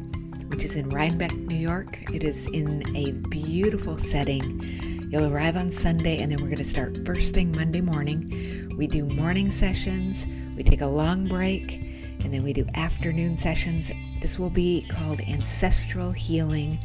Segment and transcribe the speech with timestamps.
[0.48, 1.98] which is in Rhinebeck, New York.
[2.12, 5.08] It is in a beautiful setting.
[5.10, 8.74] You'll arrive on Sunday, and then we're going to start first thing Monday morning.
[8.76, 11.85] We do morning sessions, we take a long break,
[12.26, 16.76] and then we do afternoon sessions this will be called Ancestral Healing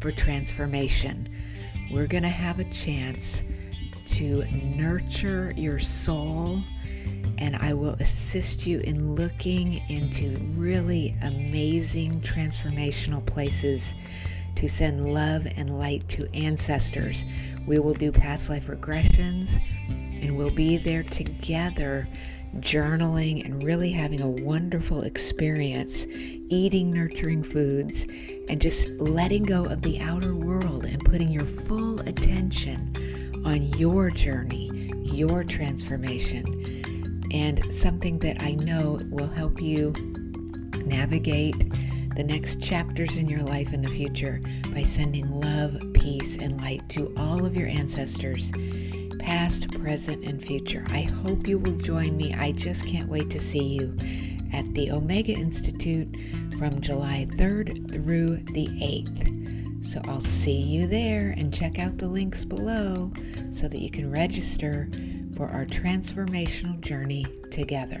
[0.00, 1.28] for Transformation.
[1.92, 3.44] We're going to have a chance
[4.06, 6.64] to nurture your soul,
[7.38, 13.94] and I will assist you in looking into really amazing transformational places
[14.56, 17.24] to send love and light to ancestors.
[17.68, 19.60] We will do past life regressions,
[20.20, 22.08] and we'll be there together
[22.58, 26.06] journaling and really having a wonderful experience
[26.48, 28.06] eating nurturing foods
[28.48, 32.92] and just letting go of the outer world and putting your full attention
[33.46, 36.44] on your journey, your transformation,
[37.32, 39.92] and something that I know will help you
[40.84, 41.70] navigate
[42.14, 44.42] the next chapters in your life in the future
[44.74, 48.52] by sending love, peace, and light to all of your ancestors
[49.22, 50.84] past, present, and future.
[50.88, 52.34] I hope you will join me.
[52.34, 53.96] I just can't wait to see you
[54.52, 56.14] at the Omega Institute
[56.58, 59.84] from July 3rd through the 8th.
[59.84, 63.12] So I'll see you there and check out the links below
[63.50, 64.88] so that you can register
[65.36, 68.00] for our transformational journey together.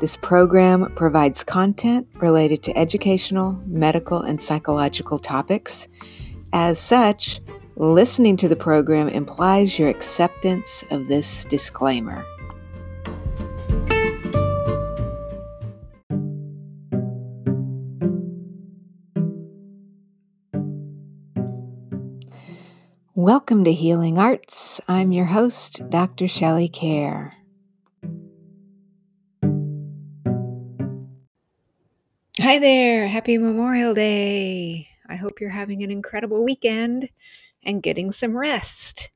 [0.00, 5.88] This program provides content related to educational, medical, and psychological topics.
[6.54, 7.42] As such,
[7.76, 12.24] listening to the program implies your acceptance of this disclaimer.
[23.14, 24.80] Welcome to Healing Arts.
[24.88, 26.26] I'm your host, Dr.
[26.26, 27.34] Shelley Kerr.
[32.50, 33.06] Hi there.
[33.06, 34.88] Happy Memorial Day.
[35.08, 37.08] I hope you're having an incredible weekend
[37.62, 39.10] and getting some rest.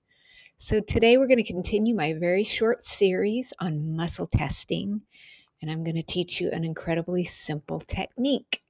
[0.56, 5.03] So, today we're going to continue my very short series on muscle testing,
[5.61, 8.62] and I'm going to teach you an incredibly simple technique.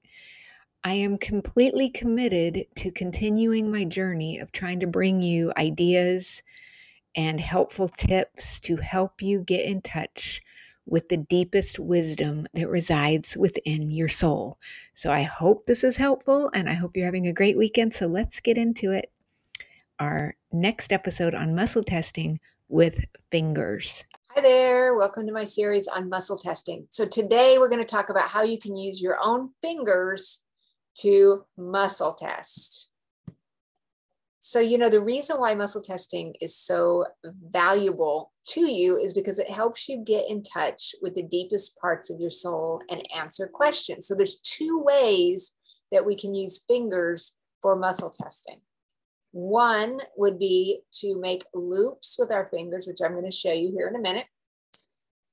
[0.83, 6.43] I am completely committed to continuing my journey of trying to bring you ideas
[7.15, 10.41] and helpful tips to help you get in touch
[10.87, 14.59] with the deepest wisdom that resides within your soul.
[14.93, 17.93] So I hope this is helpful and I hope you're having a great weekend.
[17.93, 19.11] So let's get into it.
[19.99, 24.05] Our next episode on muscle testing with fingers.
[24.35, 26.87] Hi there, welcome to my series on muscle testing.
[26.91, 30.41] So today we're going to talk about how you can use your own fingers
[30.97, 32.89] to muscle test.
[34.47, 39.39] So, you know, the reason why muscle testing is so valuable to you is because
[39.39, 43.47] it helps you get in touch with the deepest parts of your soul and answer
[43.47, 44.07] questions.
[44.07, 45.53] So, there's two ways
[45.91, 47.33] that we can use fingers
[47.63, 48.61] for muscle testing.
[49.33, 53.73] One would be to make loops with our fingers, which I'm going to show you
[53.73, 54.27] here in a minute.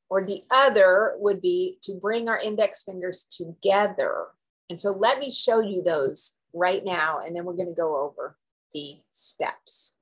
[0.09, 4.27] Or the other would be to bring our index fingers together.
[4.69, 8.05] And so let me show you those right now, and then we're going to go
[8.05, 8.37] over
[8.73, 9.97] the steps.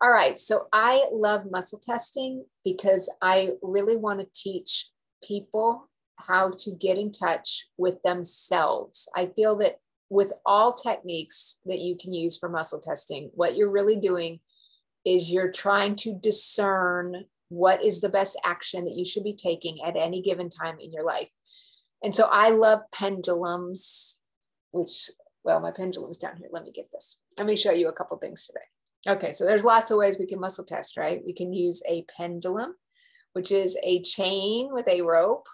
[0.00, 4.90] All right, so I love muscle testing because I really want to teach
[5.26, 5.88] people
[6.28, 9.08] how to get in touch with themselves.
[9.14, 9.78] I feel that
[10.10, 14.40] with all techniques that you can use for muscle testing, what you're really doing
[15.06, 19.78] is you're trying to discern what is the best action that you should be taking
[19.84, 21.30] at any given time in your life.
[22.02, 24.20] And so I love pendulums,
[24.72, 25.10] which,
[25.44, 26.48] well, my pendulum's down here.
[26.50, 27.18] Let me get this.
[27.38, 29.14] Let me show you a couple things today.
[29.14, 31.20] Okay, so there's lots of ways we can muscle test, right?
[31.24, 32.76] We can use a pendulum,
[33.32, 35.48] which is a chain with a rope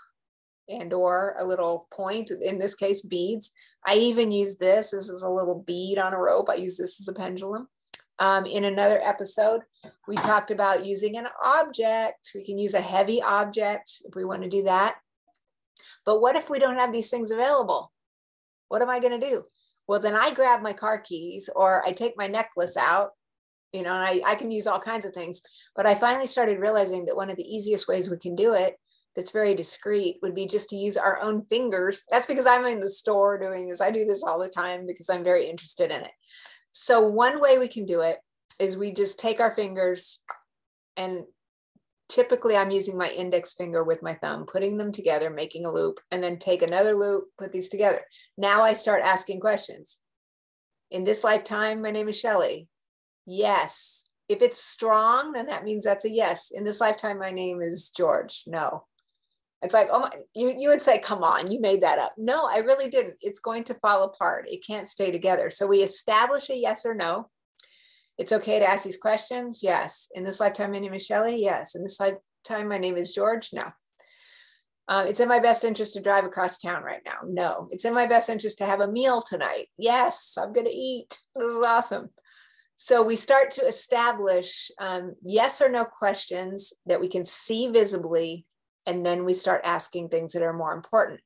[0.69, 3.51] and or a little point, in this case, beads.
[3.87, 4.91] I even use this.
[4.91, 6.51] This is a little bead on a rope.
[6.51, 7.69] I use this as a pendulum.
[8.19, 9.63] Um, in another episode,
[10.07, 12.33] we talked about using an object.
[12.35, 14.97] We can use a heavy object if we want to do that.
[16.05, 17.93] But what if we don't have these things available?
[18.69, 19.45] What am I going to do?
[19.89, 23.11] Well, then I grab my car keys or I take my necklace out
[23.73, 25.43] you know, and I, I can use all kinds of things.
[25.77, 28.77] But I finally started realizing that one of the easiest ways we can do it
[29.15, 32.05] that's very discreet would be just to use our own fingers.
[32.11, 33.81] That's because I'm in the store doing this.
[33.81, 36.13] I do this all the time because I'm very interested in it.
[36.73, 38.19] So one way we can do it
[38.61, 40.21] is we just take our fingers
[40.97, 41.25] and
[42.09, 46.01] typically I'm using my index finger with my thumb, putting them together, making a loop,
[46.11, 48.01] and then take another loop, put these together.
[48.37, 49.99] Now I start asking questions.
[50.91, 52.69] In this lifetime, my name is Shelly.
[53.27, 54.05] Yes.
[54.29, 56.51] If it's strong, then that means that's a yes.
[56.51, 58.45] In this lifetime, my name is George.
[58.47, 58.85] No.
[59.61, 62.15] It's like, oh my, you, you would say, come on, you made that up.
[62.17, 63.17] No, I really didn't.
[63.21, 64.47] It's going to fall apart.
[64.49, 65.51] It can't stay together.
[65.51, 67.29] So we establish a yes or no.
[68.19, 69.61] It's okay to ask these questions.
[69.63, 70.09] Yes.
[70.15, 71.41] In this lifetime, my name is Shelly.
[71.41, 71.75] Yes.
[71.75, 73.51] In this lifetime, my name is George.
[73.53, 73.63] No.
[74.89, 77.19] Uh, it's in my best interest to drive across town right now.
[77.25, 77.69] No.
[77.71, 79.67] It's in my best interest to have a meal tonight.
[79.79, 80.37] Yes.
[80.37, 81.19] I'm going to eat.
[81.37, 82.09] This is awesome.
[82.81, 88.47] So we start to establish um, yes or no questions that we can see visibly,
[88.87, 91.21] and then we start asking things that are more important.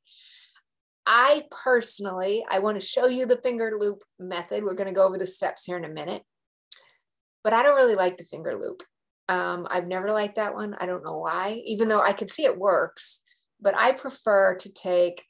[1.06, 4.64] I personally, I want to show you the finger loop method.
[4.64, 6.22] We're going to go over the steps here in a minute,
[7.44, 8.82] but I don't really like the finger loop.
[9.28, 10.74] Um, I've never liked that one.
[10.80, 13.20] I don't know why, even though I can see it works,
[13.60, 15.24] but I prefer to take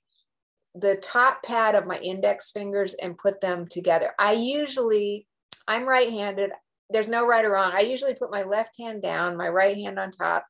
[0.74, 4.12] the top pad of my index fingers and put them together.
[4.18, 5.26] I usually
[5.68, 6.50] I'm right handed.
[6.90, 7.72] There's no right or wrong.
[7.74, 10.44] I usually put my left hand down, my right hand on top,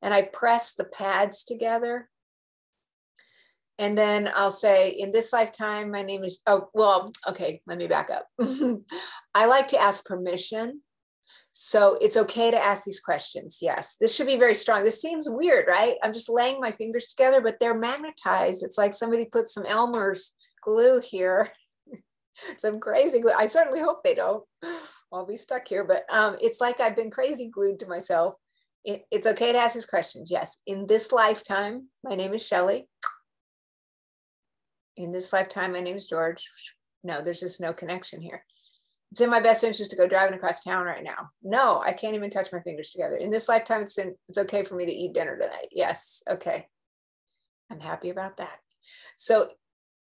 [0.00, 2.08] and I press the pads together.
[3.78, 7.86] And then I'll say, in this lifetime, my name is, oh, well, okay, let me
[7.86, 8.26] back up.
[9.34, 10.82] I like to ask permission.
[11.52, 13.58] So it's okay to ask these questions.
[13.60, 14.82] Yes, this should be very strong.
[14.82, 15.96] This seems weird, right?
[16.02, 18.62] I'm just laying my fingers together, but they're magnetized.
[18.62, 20.32] It's like somebody put some Elmer's
[20.64, 21.52] glue here
[22.58, 23.32] some crazy glue.
[23.36, 24.44] I certainly hope they don't.
[25.12, 28.34] I'll be stuck here, but um, it's like I've been crazy glued to myself.
[28.84, 30.30] It, it's okay to ask these questions.
[30.30, 32.88] Yes, in this lifetime, my name is Shelly.
[34.96, 36.48] In this lifetime, my name is George.
[37.04, 38.44] No, there's just no connection here.
[39.12, 41.28] It's in my best interest to go driving across town right now.
[41.42, 43.16] No, I can't even touch my fingers together.
[43.16, 45.68] In this lifetime, it's in, it's okay for me to eat dinner tonight.
[45.70, 46.66] Yes, okay.
[47.70, 48.56] I'm happy about that.
[49.18, 49.50] So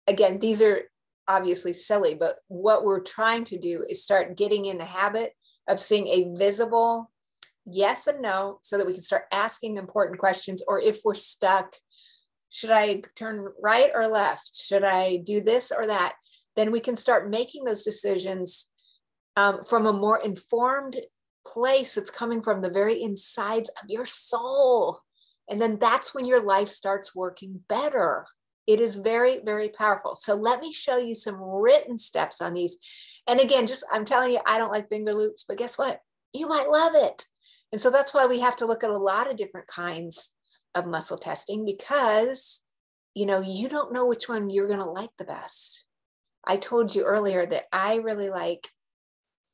[0.07, 0.83] again, these are
[1.27, 5.33] obviously silly, but what we're trying to do is start getting in the habit
[5.67, 7.11] of seeing a visible
[7.65, 10.63] yes and no so that we can start asking important questions.
[10.65, 11.75] Or if we're stuck,
[12.49, 14.55] should I turn right or left?
[14.55, 16.13] Should I do this or that?
[16.55, 18.69] Then we can start making those decisions
[19.35, 20.97] um, from a more informed
[21.45, 24.99] place that's coming from the very insides of your soul.
[25.49, 28.25] And then that's when your life starts working better.
[28.65, 30.15] It is very, very powerful.
[30.15, 32.77] So let me show you some written steps on these.
[33.27, 35.99] And again, just I'm telling you, I don't like finger loops, but guess what?
[36.33, 37.25] You might love it.
[37.71, 40.31] And so that's why we have to look at a lot of different kinds
[40.75, 42.61] of muscle testing because,
[43.13, 45.85] you know, you don't know which one you're going to like the best.
[46.45, 48.69] I told you earlier that I really like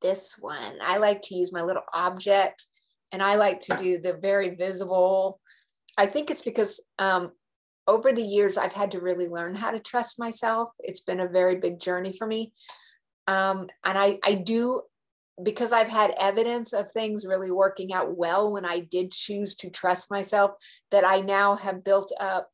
[0.01, 0.77] this one.
[0.81, 2.65] I like to use my little object
[3.11, 5.39] and I like to do the very visible.
[5.97, 7.31] I think it's because um,
[7.87, 10.69] over the years, I've had to really learn how to trust myself.
[10.79, 12.53] It's been a very big journey for me.
[13.27, 14.83] Um, and I, I do,
[15.41, 19.69] because I've had evidence of things really working out well when I did choose to
[19.69, 20.51] trust myself,
[20.91, 22.49] that I now have built up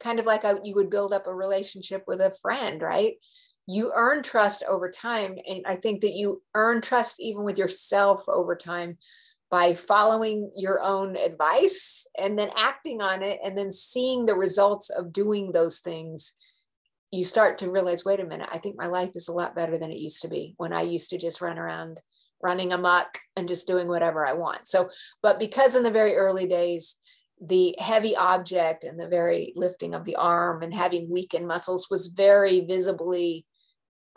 [0.00, 3.14] kind of like a, you would build up a relationship with a friend, right?
[3.70, 5.36] You earn trust over time.
[5.46, 8.96] And I think that you earn trust even with yourself over time
[9.50, 14.90] by following your own advice and then acting on it and then seeing the results
[14.90, 16.32] of doing those things
[17.10, 19.78] you start to realize wait a minute i think my life is a lot better
[19.78, 21.98] than it used to be when i used to just run around
[22.42, 24.90] running amok and just doing whatever i want so
[25.22, 26.96] but because in the very early days
[27.40, 32.08] the heavy object and the very lifting of the arm and having weakened muscles was
[32.08, 33.46] very visibly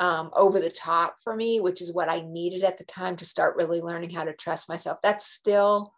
[0.01, 3.25] um, over the top for me, which is what I needed at the time to
[3.25, 4.97] start really learning how to trust myself.
[5.03, 5.93] That's still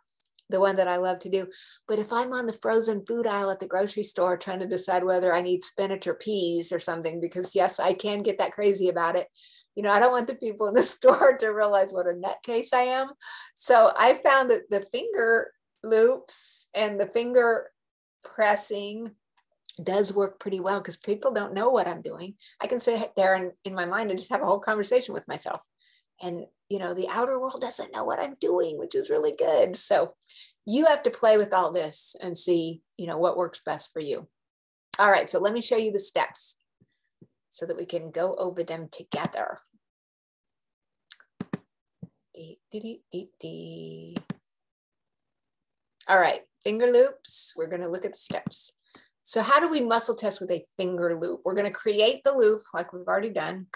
[0.50, 1.48] the one that I love to do.
[1.88, 5.06] But if I'm on the frozen food aisle at the grocery store trying to decide
[5.06, 8.90] whether I need spinach or peas or something, because yes, I can get that crazy
[8.90, 9.30] about it.
[9.74, 12.74] You know, I don't want the people in the store to realize what a nutcase
[12.74, 13.08] I am.
[13.56, 17.70] So I found that the finger loops and the finger
[18.22, 19.12] pressing
[19.82, 22.36] does work pretty well because people don't know what I'm doing.
[22.62, 25.28] I can sit there and in my mind and just have a whole conversation with
[25.28, 25.62] myself.
[26.22, 29.76] And you know, the outer world doesn't know what I'm doing, which is really good.
[29.76, 30.14] So
[30.66, 34.00] you have to play with all this and see, you know, what works best for
[34.00, 34.28] you.
[35.00, 36.56] All right, so let me show you the steps
[37.50, 39.60] so that we can go over them together.
[46.08, 47.54] All right, finger loops.
[47.56, 48.72] We're going to look at the steps.
[49.24, 51.42] So how do we muscle test with a finger loop?
[51.44, 53.68] We're going to create the loop like we've already done.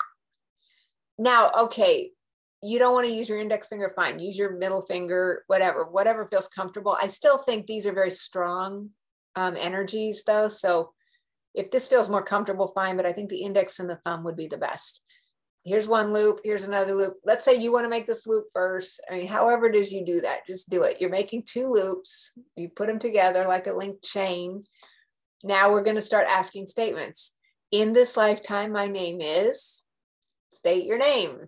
[1.17, 2.11] Now, okay,
[2.61, 4.19] you don't want to use your index finger, fine.
[4.19, 6.97] Use your middle finger, whatever, whatever feels comfortable.
[7.01, 8.89] I still think these are very strong
[9.35, 10.49] um, energies though.
[10.49, 10.91] So
[11.53, 14.35] if this feels more comfortable, fine, but I think the index and the thumb would
[14.35, 15.01] be the best.
[15.63, 17.15] Here's one loop, here's another loop.
[17.25, 19.01] Let's say you want to make this loop first.
[19.09, 20.97] I mean, however it is you do that, just do it.
[20.99, 24.65] You're making two loops, you put them together like a linked chain.
[25.43, 27.33] Now we're going to start asking statements.
[27.71, 29.83] In this lifetime, my name is,
[30.51, 31.47] state your name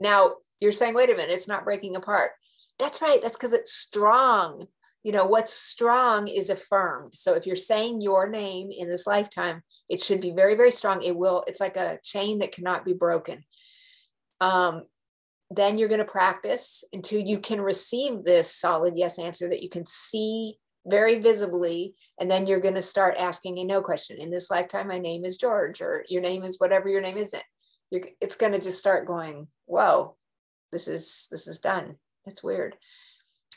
[0.00, 2.32] now you're saying, wait a minute, it's not breaking apart.
[2.78, 3.20] That's right.
[3.22, 4.66] That's because it's strong.
[5.02, 7.14] You know, what's strong is affirmed.
[7.14, 11.02] So if you're saying your name in this lifetime, it should be very, very strong.
[11.02, 13.44] It will, it's like a chain that cannot be broken.
[14.40, 14.84] Um,
[15.50, 19.68] then you're going to practice until you can receive this solid yes answer that you
[19.68, 21.94] can see very visibly.
[22.20, 24.18] And then you're going to start asking a no question.
[24.18, 27.42] In this lifetime, my name is George, or your name is whatever your name isn't
[27.94, 30.16] you're, it's going to just start going, whoa,
[30.72, 31.96] this is, this is done.
[32.26, 32.76] It's weird.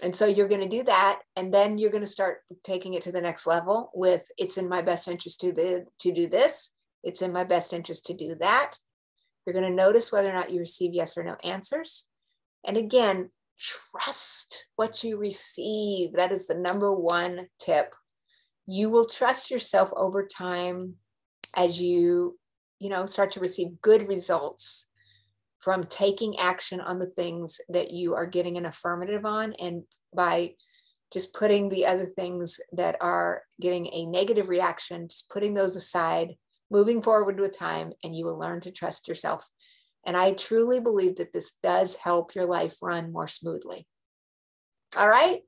[0.03, 1.21] And so you're going to do that.
[1.35, 4.69] And then you're going to start taking it to the next level with it's in
[4.69, 6.71] my best interest to, the, to do this.
[7.03, 8.73] It's in my best interest to do that.
[9.45, 12.05] You're going to notice whether or not you receive yes or no answers.
[12.65, 16.13] And again, trust what you receive.
[16.13, 17.95] That is the number one tip.
[18.65, 20.95] You will trust yourself over time
[21.55, 22.37] as you
[22.79, 24.87] you know, start to receive good results
[25.59, 29.83] from taking action on the things that you are getting an affirmative on and
[30.15, 30.53] by
[31.11, 36.35] just putting the other things that are getting a negative reaction, just putting those aside,
[36.69, 39.49] moving forward with time, and you will learn to trust yourself.
[40.07, 43.85] And I truly believe that this does help your life run more smoothly.
[44.97, 45.41] All right.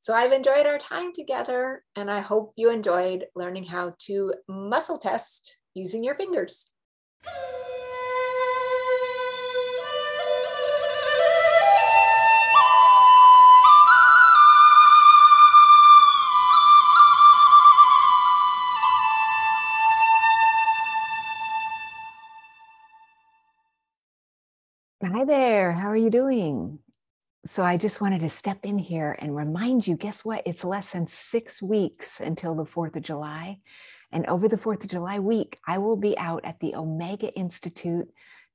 [0.00, 4.98] So I've enjoyed our time together, and I hope you enjoyed learning how to muscle
[4.98, 6.70] test using your fingers.
[25.10, 26.80] Hi there, how are you doing?
[27.46, 30.42] So, I just wanted to step in here and remind you guess what?
[30.44, 33.60] It's less than six weeks until the 4th of July.
[34.12, 38.10] And over the 4th of July week, I will be out at the Omega Institute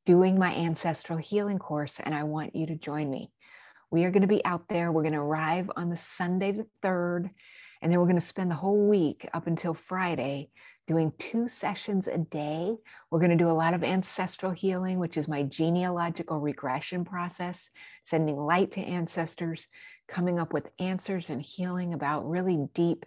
[0.05, 3.31] doing my ancestral healing course, and I want you to join me.
[3.89, 4.91] We are going to be out there.
[4.91, 7.31] We're going to arrive on the Sunday the 3rd,
[7.81, 10.51] and then we're going to spend the whole week up until Friday
[10.85, 12.75] doing two sessions a day.
[13.09, 17.69] We're going to do a lot of ancestral healing, which is my genealogical regression process,
[18.03, 19.67] sending light to ancestors,
[20.07, 23.05] coming up with answers and healing about really deep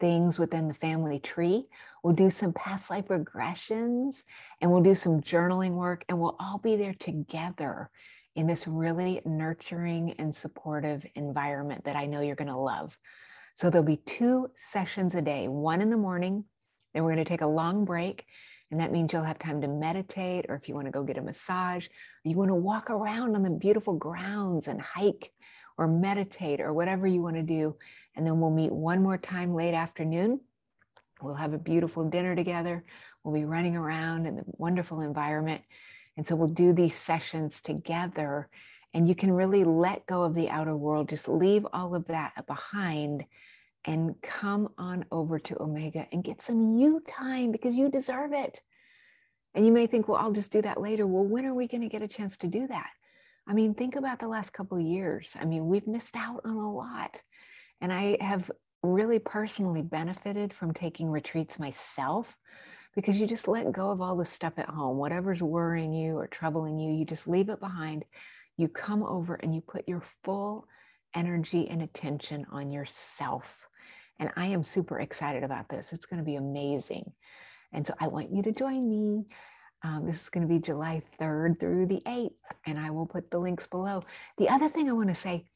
[0.00, 1.66] things within the family tree.
[2.02, 4.24] We'll do some past life regressions
[4.60, 7.90] and we'll do some journaling work, and we'll all be there together
[8.34, 12.96] in this really nurturing and supportive environment that I know you're going to love.
[13.56, 16.44] So there'll be two sessions a day, one in the morning,
[16.92, 18.26] then we're going to take a long break.
[18.70, 21.18] And that means you'll have time to meditate, or if you want to go get
[21.18, 25.32] a massage, or you want to walk around on the beautiful grounds and hike
[25.76, 27.74] or meditate or whatever you want to do.
[28.14, 30.40] And then we'll meet one more time late afternoon.
[31.20, 32.84] We'll have a beautiful dinner together.
[33.24, 35.62] We'll be running around in the wonderful environment.
[36.16, 38.48] And so we'll do these sessions together.
[38.92, 42.46] And you can really let go of the outer world, just leave all of that
[42.46, 43.24] behind
[43.84, 48.60] and come on over to Omega and get some you time because you deserve it.
[49.54, 51.06] And you may think, well, I'll just do that later.
[51.06, 52.90] Well, when are we going to get a chance to do that?
[53.48, 55.36] I mean, think about the last couple of years.
[55.40, 57.22] I mean, we've missed out on a lot.
[57.80, 58.50] And I have
[58.82, 62.36] really personally benefited from taking retreats myself
[62.94, 66.26] because you just let go of all the stuff at home, whatever's worrying you or
[66.26, 68.04] troubling you, you just leave it behind.
[68.56, 70.66] You come over and you put your full
[71.14, 73.68] energy and attention on yourself.
[74.20, 75.92] And I am super excited about this.
[75.92, 77.10] It's going to be amazing.
[77.72, 79.24] And so I want you to join me.
[79.82, 82.34] Um, this is going to be July 3rd through the 8th,
[82.66, 84.02] and I will put the links below.
[84.36, 85.46] The other thing I want to say,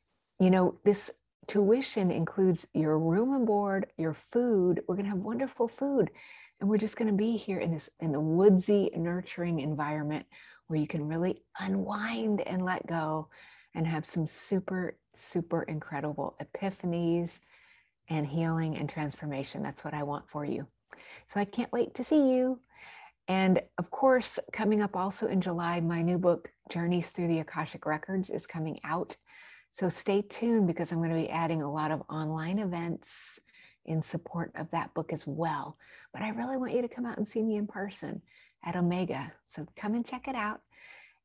[0.40, 1.10] you know, this
[1.46, 4.82] tuition includes your room and board, your food.
[4.88, 6.10] We're going to have wonderful food,
[6.58, 10.24] and we're just going to be here in this in the woodsy, nurturing environment
[10.68, 13.28] where you can really unwind and let go,
[13.74, 17.40] and have some super, super incredible epiphanies
[18.08, 19.62] and healing and transformation.
[19.62, 20.66] That's what I want for you.
[21.28, 22.60] So I can't wait to see you.
[23.26, 27.86] And of course, coming up also in July, my new book, Journeys Through the Akashic
[27.86, 29.16] Records, is coming out.
[29.70, 33.40] So stay tuned because I'm going to be adding a lot of online events
[33.86, 35.78] in support of that book as well.
[36.12, 38.22] But I really want you to come out and see me in person
[38.64, 39.32] at Omega.
[39.48, 40.60] So come and check it out.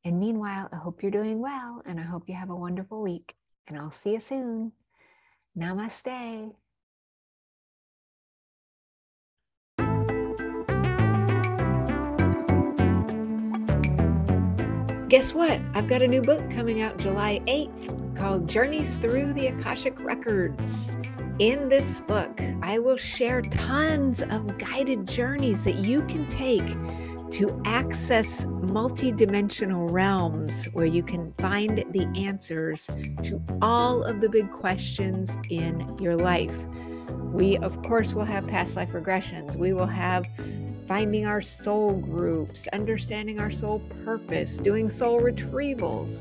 [0.04, 3.34] And meanwhile, I hope you're doing well and I hope you have a wonderful week.
[3.68, 4.72] And I'll see you soon.
[5.56, 6.52] Namaste.
[15.10, 15.60] Guess what?
[15.74, 20.92] I've got a new book coming out July 8th called Journeys Through the Akashic Records.
[21.40, 26.64] In this book, I will share tons of guided journeys that you can take
[27.32, 32.86] to access multidimensional realms where you can find the answers
[33.24, 36.54] to all of the big questions in your life.
[37.32, 39.56] We, of course, will have past life regressions.
[39.56, 40.26] We will have
[40.88, 46.20] finding our soul groups, understanding our soul purpose, doing soul retrievals.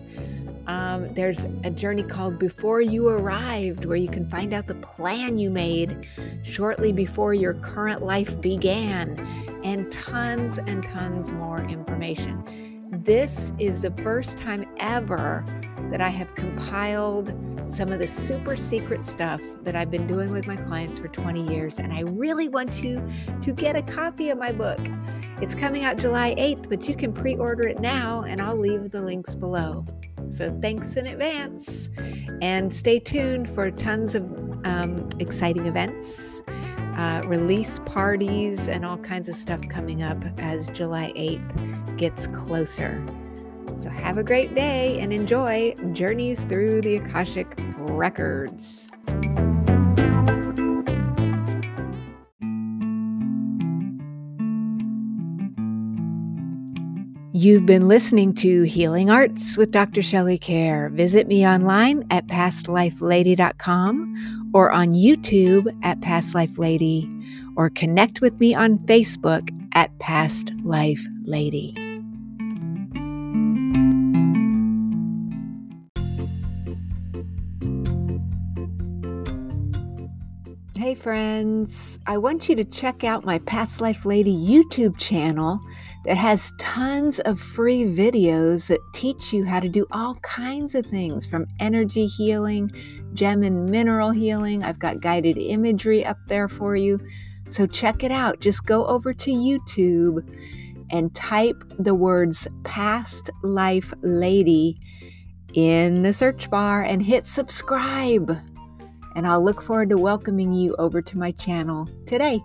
[0.67, 5.39] Um, there's a journey called Before You Arrived, where you can find out the plan
[5.39, 6.07] you made
[6.43, 9.17] shortly before your current life began,
[9.63, 12.91] and tons and tons more information.
[12.91, 15.43] This is the first time ever
[15.91, 17.33] that I have compiled
[17.65, 21.53] some of the super secret stuff that I've been doing with my clients for 20
[21.53, 21.79] years.
[21.79, 23.07] And I really want you
[23.41, 24.79] to get a copy of my book.
[25.41, 28.91] It's coming out July 8th, but you can pre order it now, and I'll leave
[28.91, 29.85] the links below.
[30.29, 31.89] So thanks in advance.
[32.41, 34.23] And stay tuned for tons of
[34.65, 41.13] um, exciting events, uh, release parties, and all kinds of stuff coming up as July
[41.15, 43.03] 8th gets closer.
[43.79, 48.89] So have a great day and enjoy Journeys Through the Akashic Records.
[57.31, 60.03] You've been listening to Healing Arts with Dr.
[60.03, 60.89] Shelley Kerr.
[60.89, 67.09] Visit me online at pastlifelady.com or on YouTube at Past Life Lady
[67.55, 71.88] or connect with me on Facebook at Past Life Lady.
[80.89, 85.59] Hey, friends, I want you to check out my Past Life Lady YouTube channel
[86.05, 90.87] that has tons of free videos that teach you how to do all kinds of
[90.87, 92.71] things from energy healing,
[93.13, 94.63] gem and mineral healing.
[94.63, 96.99] I've got guided imagery up there for you.
[97.47, 98.39] So check it out.
[98.39, 100.27] Just go over to YouTube
[100.89, 104.79] and type the words Past Life Lady
[105.53, 108.35] in the search bar and hit subscribe
[109.15, 112.43] and I'll look forward to welcoming you over to my channel today.